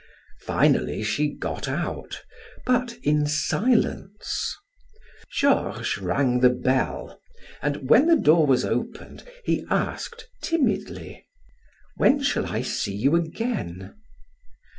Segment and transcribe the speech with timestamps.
[0.39, 2.23] Finally she got out,
[2.65, 4.55] but in silence.
[5.31, 7.21] Georges rang the bell,
[7.61, 11.27] and when the door was opened, he asked timidly:
[11.97, 13.93] "When shall I see you again?"